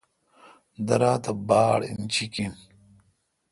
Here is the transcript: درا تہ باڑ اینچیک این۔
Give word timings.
درا 0.87 1.13
تہ 1.23 1.31
باڑ 1.47 1.79
اینچیک 1.87 2.33
این۔ 2.41 2.53